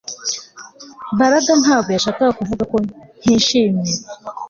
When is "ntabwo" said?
1.61-1.89